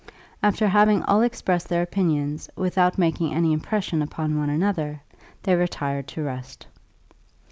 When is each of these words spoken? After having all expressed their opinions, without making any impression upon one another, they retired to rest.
After 0.41 0.67
having 0.67 1.03
all 1.03 1.21
expressed 1.21 1.69
their 1.69 1.83
opinions, 1.83 2.49
without 2.55 2.97
making 2.97 3.35
any 3.35 3.53
impression 3.53 4.01
upon 4.01 4.35
one 4.35 4.49
another, 4.49 4.99
they 5.43 5.53
retired 5.53 6.07
to 6.07 6.23
rest. 6.23 6.65